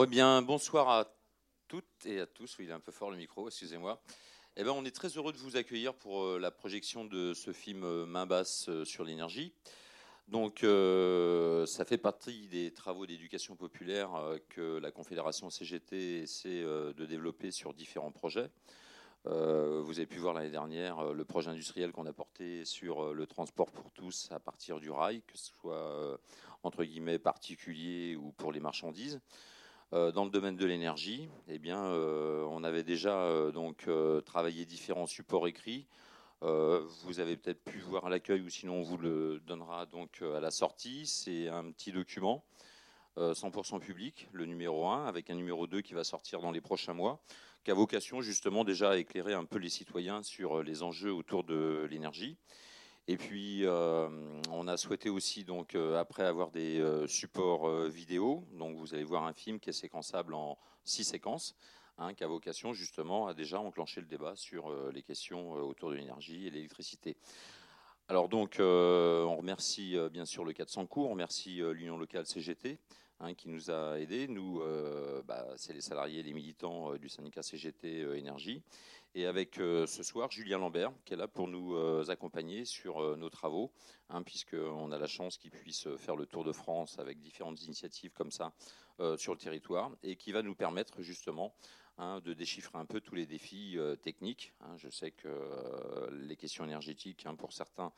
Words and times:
Eh 0.00 0.06
bien, 0.06 0.42
bonsoir 0.42 0.88
à 0.90 1.08
toutes 1.66 2.06
et 2.06 2.20
à 2.20 2.26
tous. 2.26 2.56
Oui, 2.58 2.66
il 2.66 2.70
est 2.70 2.74
un 2.74 2.78
peu 2.78 2.92
fort 2.92 3.10
le 3.10 3.16
micro, 3.16 3.48
excusez-moi. 3.48 4.00
Eh 4.56 4.62
ben, 4.62 4.70
on 4.70 4.84
est 4.84 4.94
très 4.94 5.08
heureux 5.08 5.32
de 5.32 5.38
vous 5.38 5.56
accueillir 5.56 5.92
pour 5.92 6.22
euh, 6.22 6.38
la 6.38 6.52
projection 6.52 7.04
de 7.04 7.34
ce 7.34 7.52
film 7.52 7.82
euh, 7.82 8.06
Main 8.06 8.24
basse 8.24 8.68
euh, 8.68 8.84
sur 8.84 9.02
l'énergie. 9.02 9.52
Donc, 10.28 10.60
ça 10.60 11.84
fait 11.84 11.98
partie 11.98 12.46
des 12.46 12.72
travaux 12.72 13.06
d'éducation 13.06 13.56
populaire 13.56 14.10
que 14.50 14.78
la 14.78 14.92
Confédération 14.92 15.50
CGT 15.50 16.20
essaie 16.20 16.62
de 16.62 17.06
développer 17.06 17.50
sur 17.50 17.72
différents 17.72 18.12
projets. 18.12 18.50
vous 19.24 19.98
avez 19.98 20.06
pu 20.06 20.18
voir 20.18 20.34
l'année 20.34 20.50
dernière 20.50 21.14
le 21.14 21.24
projet 21.24 21.48
industriel 21.48 21.92
qu'on 21.92 22.04
a 22.04 22.12
porté 22.12 22.66
sur 22.66 23.14
le 23.14 23.26
transport 23.26 23.72
pour 23.72 23.90
tous 23.90 24.28
à 24.30 24.38
partir 24.38 24.80
du 24.80 24.90
rail, 24.90 25.22
que 25.22 25.38
ce 25.38 25.46
soit 25.46 26.20
entre 26.62 26.84
guillemets 26.84 27.18
particulier 27.18 28.14
ou 28.14 28.30
pour 28.32 28.52
les 28.52 28.60
marchandises. 28.60 29.22
Euh, 29.94 30.12
dans 30.12 30.24
le 30.24 30.30
domaine 30.30 30.56
de 30.56 30.66
l'énergie, 30.66 31.30
eh 31.48 31.58
bien, 31.58 31.82
euh, 31.82 32.44
on 32.50 32.62
avait 32.62 32.82
déjà 32.82 33.22
euh, 33.22 33.52
donc 33.52 33.88
travaillé 34.26 34.66
différents 34.66 35.06
supports 35.06 35.48
écrits. 35.48 35.86
vous 36.42 37.20
avez 37.20 37.36
peut-être 37.36 37.64
pu 37.64 37.78
voir 37.78 38.06
à 38.06 38.10
l'accueil 38.10 38.42
ou 38.42 38.48
sinon 38.50 38.74
on 38.74 38.82
vous 38.82 38.98
le 38.98 39.40
donnera 39.40 39.86
donc 39.86 40.22
à 40.22 40.40
la 40.40 40.50
sortie. 40.50 41.06
C'est 41.06 41.48
un 41.48 41.70
petit 41.72 41.90
document 41.90 42.44
100% 43.16 43.80
public, 43.80 44.28
le 44.32 44.44
numéro 44.44 44.86
1, 44.86 45.06
avec 45.06 45.30
un 45.30 45.34
numéro 45.34 45.66
2 45.66 45.80
qui 45.80 45.94
va 45.94 46.04
sortir 46.04 46.40
dans 46.40 46.52
les 46.52 46.60
prochains 46.60 46.92
mois, 46.92 47.20
qui 47.64 47.72
a 47.72 47.74
vocation 47.74 48.20
justement 48.20 48.62
déjà 48.62 48.90
à 48.90 48.96
éclairer 48.96 49.34
un 49.34 49.44
peu 49.44 49.58
les 49.58 49.70
citoyens 49.70 50.22
sur 50.22 50.62
les 50.62 50.84
enjeux 50.84 51.12
autour 51.12 51.42
de 51.42 51.88
l'énergie. 51.90 52.36
Et 53.10 53.16
puis, 53.16 53.64
euh, 53.64 54.06
on 54.52 54.68
a 54.68 54.76
souhaité 54.76 55.08
aussi, 55.08 55.42
donc, 55.42 55.74
euh, 55.74 55.98
après 55.98 56.24
avoir 56.24 56.50
des 56.50 56.78
euh, 56.78 57.06
supports 57.06 57.66
vidéo, 57.88 58.44
donc 58.52 58.76
vous 58.76 58.92
allez 58.92 59.02
voir 59.02 59.24
un 59.24 59.32
film 59.32 59.58
qui 59.60 59.70
est 59.70 59.72
séquençable 59.72 60.34
en 60.34 60.58
six 60.84 61.04
séquences, 61.04 61.56
hein, 61.96 62.12
qui 62.12 62.22
a 62.22 62.26
vocation 62.26 62.74
justement 62.74 63.26
à 63.26 63.32
déjà 63.32 63.60
enclencher 63.60 64.02
le 64.02 64.06
débat 64.06 64.36
sur 64.36 64.70
les 64.92 65.02
questions 65.02 65.52
autour 65.52 65.88
de 65.88 65.94
l'énergie 65.94 66.48
et 66.48 66.50
l'électricité. 66.50 67.16
Alors 68.08 68.28
donc, 68.28 68.56
on 68.60 69.36
remercie 69.36 69.96
bien 70.10 70.26
sûr 70.26 70.44
le 70.44 70.52
400 70.52 70.84
cours, 70.84 71.06
on 71.06 71.12
remercie 71.12 71.62
l'Union 71.72 71.96
locale 71.96 72.26
CGT, 72.26 72.78
Hein, 73.20 73.34
qui 73.34 73.48
nous 73.48 73.70
a 73.70 73.98
aidés. 73.98 74.28
Nous, 74.28 74.62
bah, 75.26 75.44
c'est 75.56 75.72
les 75.72 75.80
salariés 75.80 76.20
et 76.20 76.22
les 76.22 76.32
militants 76.32 76.94
du 76.94 77.08
syndicat 77.08 77.42
CGT 77.42 78.16
Énergie. 78.16 78.62
Et 79.14 79.26
avec 79.26 79.58
euh, 79.58 79.86
ce 79.86 80.02
soir 80.02 80.30
Julien 80.30 80.58
Lambert 80.58 80.92
qui 81.04 81.14
est 81.14 81.16
là 81.16 81.28
pour 81.28 81.48
nous 81.48 81.74
euh, 81.74 82.04
accompagner 82.08 82.64
sur 82.64 83.02
euh, 83.02 83.16
nos 83.16 83.30
travaux, 83.30 83.72
hein, 84.10 84.22
puisqu'on 84.22 84.92
a 84.92 84.98
la 84.98 85.06
chance 85.06 85.38
qu'il 85.38 85.50
puisse 85.50 85.88
faire 85.96 86.14
le 86.14 86.26
tour 86.26 86.44
de 86.44 86.52
France 86.52 86.98
avec 86.98 87.18
différentes 87.18 87.62
initiatives 87.62 88.12
comme 88.12 88.30
ça 88.30 88.52
sur 89.16 89.32
le 89.32 89.38
territoire 89.38 89.92
et 90.02 90.16
qui 90.16 90.32
va 90.32 90.42
nous 90.42 90.56
permettre 90.56 91.02
justement 91.02 91.54
hein, 91.98 92.20
de 92.24 92.32
déchiffrer 92.32 92.78
un 92.78 92.86
peu 92.86 93.00
tous 93.00 93.14
les 93.14 93.26
défis 93.26 93.78
techniques. 94.02 94.52
je 94.76 94.88
sais 94.88 95.10
que 95.10 95.28
les 96.12 96.36
questions 96.36 96.64
énergétiques, 96.64 97.26
pour 97.36 97.52
certains, 97.52 97.92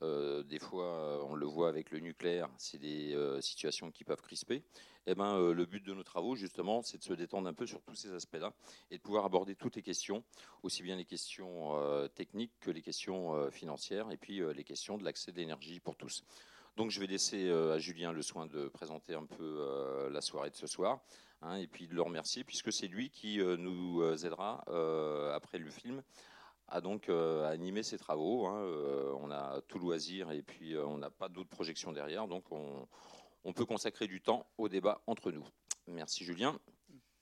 des 0.00 0.58
fois, 0.58 1.24
on 1.26 1.34
le 1.34 1.46
voit 1.46 1.68
avec 1.68 1.90
le 1.90 1.98
nucléaire, 1.98 2.48
c'est 2.58 2.78
des 2.78 3.16
situations 3.40 3.90
qui 3.90 4.04
peuvent 4.04 4.22
crisper 4.22 4.62
eh 5.06 5.14
ben, 5.14 5.36
euh, 5.36 5.54
le 5.54 5.66
but 5.66 5.84
de 5.84 5.94
nos 5.94 6.02
travaux, 6.02 6.34
justement, 6.34 6.82
c'est 6.82 6.98
de 6.98 7.04
se 7.04 7.12
détendre 7.12 7.48
un 7.48 7.54
peu 7.54 7.66
sur 7.66 7.80
tous 7.82 7.94
ces 7.94 8.12
aspects-là 8.12 8.52
et 8.90 8.96
de 8.96 9.02
pouvoir 9.02 9.24
aborder 9.24 9.54
toutes 9.54 9.76
les 9.76 9.82
questions, 9.82 10.24
aussi 10.62 10.82
bien 10.82 10.96
les 10.96 11.04
questions 11.04 11.76
euh, 11.76 12.08
techniques 12.08 12.52
que 12.60 12.70
les 12.70 12.82
questions 12.82 13.34
euh, 13.34 13.50
financières 13.50 14.10
et 14.10 14.16
puis 14.16 14.40
les 14.54 14.64
questions 14.64 14.98
de 14.98 15.04
l'accès 15.04 15.30
de 15.30 15.36
l'énergie 15.36 15.78
pour 15.78 15.96
tous. 15.96 16.24
Donc 16.76 16.90
je 16.90 17.00
vais 17.00 17.06
laisser 17.06 17.50
à 17.50 17.78
Julien 17.78 18.12
le 18.12 18.22
soin 18.22 18.46
de 18.46 18.68
présenter 18.68 19.14
un 19.14 19.24
peu 19.24 20.08
la 20.10 20.20
soirée 20.20 20.50
de 20.50 20.56
ce 20.56 20.66
soir 20.66 21.00
hein, 21.40 21.56
et 21.56 21.66
puis 21.66 21.88
de 21.88 21.94
le 21.94 22.02
remercier 22.02 22.44
puisque 22.44 22.72
c'est 22.72 22.86
lui 22.86 23.10
qui 23.10 23.38
nous 23.38 24.02
aidera 24.24 24.62
après 25.34 25.58
le 25.58 25.70
film 25.70 26.02
à 26.68 26.80
donc 26.80 27.08
animer 27.08 27.82
ces 27.82 27.96
travaux. 27.96 28.46
Hein. 28.46 28.60
on 29.20 29.30
a 29.30 29.60
tout 29.68 29.78
loisir 29.78 30.30
et 30.32 30.42
puis 30.42 30.76
on 30.76 30.98
n'a 30.98 31.10
pas 31.10 31.28
d'autres 31.28 31.48
projections 31.48 31.92
derrière, 31.92 32.28
donc 32.28 32.44
on, 32.50 33.52
peut 33.54 33.64
consacrer 33.64 34.06
du 34.06 34.20
temps 34.20 34.46
au 34.58 34.68
débat 34.68 35.00
entre 35.06 35.30
nous. 35.32 35.44
Merci 35.86 36.24
Julien. 36.24 36.58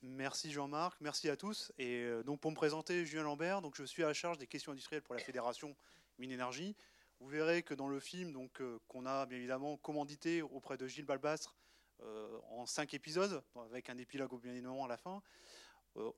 Merci 0.07 0.53
Jean-Marc, 0.53 1.01
merci 1.01 1.31
à 1.31 1.37
tous. 1.37 1.73
Et 1.79 2.03
euh, 2.03 2.23
donc 2.23 2.39
pour 2.39 2.51
me 2.51 2.57
présenter, 2.57 3.07
Julien 3.07 3.23
Lambert, 3.23 3.63
donc 3.63 3.75
je 3.75 3.85
suis 3.85 4.03
à 4.03 4.07
la 4.07 4.13
charge 4.13 4.37
des 4.37 4.47
questions 4.47 4.73
industrielles 4.73 5.03
pour 5.03 5.15
la 5.15 5.21
Fédération 5.21 5.75
Mine 6.19 6.31
Énergie. 6.31 6.77
Vous 7.21 7.29
verrez 7.29 7.63
que 7.63 7.75
dans 7.75 7.89
le 7.89 8.01
film 8.01 8.33
donc 8.33 8.61
euh, 8.61 8.79
qu'on 8.89 9.07
a 9.07 9.27
bien 9.27 9.39
évidemment 9.39 9.77
commandité 9.77 10.43
auprès 10.43 10.77
de 10.77 10.87
Gilles 10.87 11.05
Balbastre 11.05 11.57
euh, 12.03 12.39
en 12.51 12.67
cinq 12.67 12.95
épisodes, 12.95 13.43
avec 13.57 13.89
un 13.89 13.99
épilogue 13.99 14.41
bien 14.41 14.53
évidemment 14.53 14.85
à 14.85 14.89
la 14.89 14.97
fin, 14.97 15.23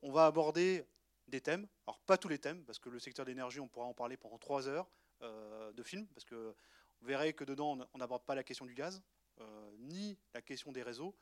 on 0.01 0.11
va 0.11 0.25
aborder 0.25 0.83
des 1.27 1.39
thèmes. 1.39 1.67
Alors 1.85 1.99
pas 1.99 2.17
tous 2.17 2.29
les 2.29 2.39
thèmes, 2.39 2.65
parce 2.65 2.79
que 2.79 2.89
le 2.89 2.97
secteur 2.97 3.25
d'énergie, 3.25 3.59
on 3.59 3.67
pourra 3.67 3.85
en 3.85 3.93
parler 3.93 4.17
pendant 4.17 4.39
trois 4.39 4.67
heures 4.67 4.89
de 5.21 5.83
film, 5.83 6.07
parce 6.07 6.25
que 6.25 6.55
vous 7.01 7.07
verrez 7.07 7.33
que 7.33 7.43
dedans 7.43 7.77
on 7.93 7.97
n'aborde 7.97 8.23
pas 8.23 8.35
la 8.35 8.43
question 8.43 8.65
du 8.65 8.73
gaz, 8.73 9.03
euh, 9.39 9.75
ni 9.79 10.17
la 10.33 10.41
question 10.41 10.71
des 10.71 10.81
réseaux. 10.81 11.15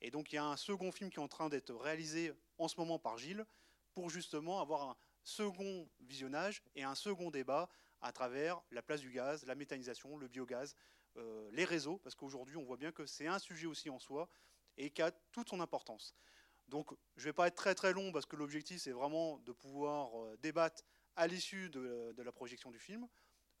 Et 0.00 0.10
donc 0.10 0.32
il 0.32 0.36
y 0.36 0.38
a 0.38 0.44
un 0.44 0.56
second 0.56 0.90
film 0.90 1.10
qui 1.10 1.16
est 1.16 1.22
en 1.22 1.28
train 1.28 1.48
d'être 1.48 1.72
réalisé 1.74 2.32
en 2.58 2.68
ce 2.68 2.74
moment 2.78 2.98
par 2.98 3.18
Gilles 3.18 3.44
pour 3.94 4.10
justement 4.10 4.60
avoir 4.60 4.90
un 4.90 4.96
second 5.22 5.88
visionnage 6.00 6.62
et 6.74 6.82
un 6.82 6.94
second 6.94 7.30
débat 7.30 7.68
à 8.00 8.12
travers 8.12 8.60
la 8.70 8.82
place 8.82 9.00
du 9.00 9.10
gaz, 9.10 9.44
la 9.46 9.54
méthanisation, 9.54 10.16
le 10.16 10.28
biogaz, 10.28 10.74
euh, 11.16 11.50
les 11.52 11.64
réseaux, 11.64 11.98
parce 11.98 12.14
qu'aujourd'hui 12.14 12.56
on 12.56 12.64
voit 12.64 12.76
bien 12.76 12.92
que 12.92 13.06
c'est 13.06 13.26
un 13.26 13.38
sujet 13.38 13.66
aussi 13.66 13.90
en 13.90 13.98
soi 13.98 14.28
et 14.76 14.90
qui 14.90 15.02
a 15.02 15.10
toute 15.32 15.48
son 15.48 15.60
importance. 15.60 16.14
Donc 16.68 16.92
je 17.16 17.22
ne 17.22 17.30
vais 17.30 17.32
pas 17.32 17.48
être 17.48 17.56
très 17.56 17.74
très 17.74 17.92
long 17.92 18.12
parce 18.12 18.26
que 18.26 18.36
l'objectif 18.36 18.80
c'est 18.80 18.92
vraiment 18.92 19.38
de 19.40 19.52
pouvoir 19.52 20.18
euh, 20.20 20.36
débattre 20.38 20.82
à 21.16 21.26
l'issue 21.26 21.68
de, 21.70 22.14
la 22.16 22.32
projection 22.32 22.70
du 22.70 22.78
film. 22.78 23.06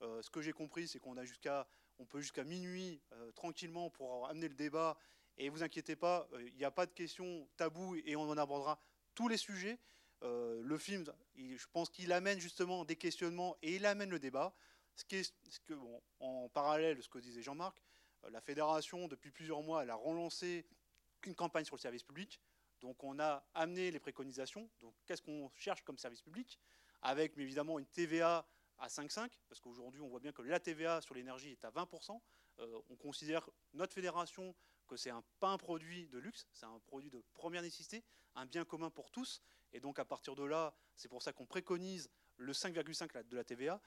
ce 0.00 0.30
que 0.30 0.40
j'ai 0.40 0.52
compris 0.52 0.88
c'est 0.88 1.00
qu'on 1.00 1.16
a 1.16 1.24
jusqu'à 1.24 1.66
on 2.00 2.06
peut 2.06 2.20
jusqu'à 2.20 2.44
minuit 2.44 3.00
euh, 3.12 3.30
tranquillement 3.32 3.90
pour 3.90 4.28
amener 4.28 4.48
le 4.48 4.54
débat. 4.54 4.96
Et 5.36 5.48
vous 5.48 5.62
inquiétez 5.62 5.96
pas, 5.96 6.28
euh, 6.32 6.48
il 6.48 6.56
n'y 6.56 6.64
a 6.64 6.70
pas 6.70 6.86
de 6.86 6.92
questions 6.92 7.46
taboues 7.56 7.96
et 8.04 8.16
on 8.16 8.22
en 8.22 8.38
abordera 8.38 8.80
tous 9.14 9.28
les 9.28 9.36
sujets. 9.36 9.78
Euh, 10.22 10.60
le 10.62 10.78
film, 10.78 11.04
je 11.36 11.66
pense 11.72 11.88
qu'il 11.88 12.12
amène 12.12 12.38
justement 12.38 12.84
des 12.84 12.96
questionnements 12.96 13.56
et 13.62 13.76
il 13.76 13.86
amène 13.86 14.10
le 14.10 14.18
débat. 14.18 14.54
Ce, 14.94 15.04
qui 15.04 15.16
est, 15.16 15.34
ce 15.48 15.60
que, 15.60 15.74
en 16.18 16.48
parallèle 16.48 16.96
de 16.96 17.02
ce 17.02 17.08
que 17.08 17.18
disait 17.18 17.42
Jean-Marc, 17.42 17.80
la 18.28 18.40
fédération, 18.40 19.08
depuis 19.08 19.30
plusieurs 19.30 19.62
mois, 19.62 19.82
elle 19.82 19.90
a 19.90 19.94
relancé 19.94 20.66
une 21.24 21.34
campagne 21.34 21.64
sur 21.64 21.76
le 21.76 21.80
service 21.80 22.02
public. 22.02 22.40
Donc 22.80 23.02
on 23.04 23.18
a 23.18 23.44
amené 23.54 23.90
les 23.90 24.00
préconisations. 24.00 24.68
Donc 24.80 24.94
qu'est-ce 25.06 25.22
qu'on 25.22 25.50
cherche 25.54 25.82
comme 25.82 25.98
service 25.98 26.22
public 26.22 26.58
Avec 27.02 27.36
évidemment 27.38 27.78
une 27.78 27.86
TVA 27.86 28.46
à 28.78 28.88
5,5, 28.88 29.30
parce 29.48 29.60
qu'aujourd'hui, 29.60 30.00
on 30.00 30.08
voit 30.08 30.20
bien 30.20 30.32
que 30.32 30.42
la 30.42 30.58
TVA 30.58 31.00
sur 31.00 31.14
l'énergie 31.14 31.50
est 31.50 31.64
à 31.64 31.70
20%. 31.70 32.18
Euh, 32.60 32.80
on 32.88 32.96
considère 32.96 33.48
notre 33.74 33.94
fédération 33.94 34.54
c'est 34.96 35.10
un, 35.10 35.22
pas 35.38 35.48
un 35.48 35.58
produit 35.58 36.08
de 36.08 36.18
luxe, 36.18 36.46
c'est 36.52 36.66
un 36.66 36.78
produit 36.86 37.10
de 37.10 37.22
première 37.34 37.62
nécessité, 37.62 38.04
un 38.34 38.46
bien 38.46 38.64
commun 38.64 38.90
pour 38.90 39.10
tous. 39.10 39.42
Et 39.72 39.80
donc, 39.80 39.98
à 39.98 40.04
partir 40.04 40.34
de 40.34 40.44
là, 40.44 40.74
c'est 40.96 41.08
pour 41.08 41.22
ça 41.22 41.32
qu'on 41.32 41.46
préconise 41.46 42.10
le 42.36 42.52
5,5 42.52 43.28
de 43.28 43.36
la 43.36 43.44
TVA. 43.44 43.80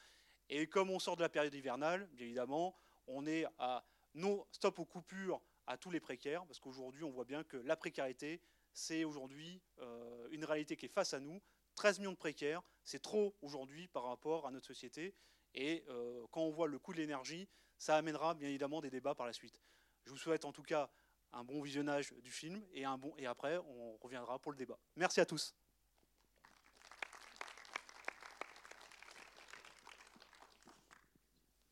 Et 0.50 0.68
comme 0.68 0.90
on 0.90 1.00
sort 1.00 1.16
de 1.16 1.22
la 1.22 1.30
période 1.30 1.54
hivernale, 1.54 2.08
bien 2.14 2.26
évidemment, 2.26 2.76
on 3.08 3.26
est 3.26 3.46
à 3.58 3.86
nos 4.14 4.48
stop 4.52 4.80
aux 4.80 4.86
coupures 4.86 5.42
à 5.66 5.78
tous 5.78 5.92
les 5.92 6.00
précaires, 6.00 6.46
parce 6.46 6.60
qu'aujourd'hui, 6.60 7.04
on 7.04 7.10
voit 7.10 7.26
bien 7.26 7.44
que 7.44 7.58
la 7.58 7.76
précarité, 7.76 8.42
c'est 8.74 9.04
aujourd'hui 9.04 9.62
euh, 9.80 10.28
une 10.32 10.46
réalité 10.46 10.76
qui 10.76 10.86
est 10.86 10.94
face 10.94 11.14
à 11.14 11.20
nous. 11.20 11.42
13 11.76 12.00
millions 12.00 12.12
de 12.12 12.18
précaires, 12.18 12.62
c'est 12.84 13.02
trop 13.02 13.36
aujourd'hui 13.42 13.88
par 13.88 14.04
rapport 14.04 14.46
à 14.46 14.52
notre 14.52 14.68
société. 14.68 15.16
Et 15.56 15.84
euh, 15.88 16.26
quand 16.32 16.42
on 16.42 16.52
voit 16.52 16.68
le 16.68 16.80
coût 16.80 16.94
de 16.94 16.98
l'énergie, 16.98 17.48
ça 17.78 17.96
amènera 17.96 18.34
bien 18.34 18.50
évidemment 18.50 18.82
des 18.82 18.90
débats 18.90 19.16
par 19.16 19.26
la 19.26 19.34
suite. 19.34 19.62
Je 20.06 20.12
vous 20.12 20.18
souhaite 20.18 20.46
en 20.46 20.52
tout 20.52 20.64
cas 20.64 20.90
un 21.32 21.44
bon 21.44 21.62
visionnage 21.62 22.14
du 22.22 22.32
film 22.32 22.64
et, 22.74 22.86
après 23.26 23.58
on 23.58 23.98
reviendra 23.98 24.40
pour 24.40 24.52
le 24.52 24.58
débat. 24.58 24.78
Merci 24.96 25.20
à 25.20 25.26
tous. 25.26 25.56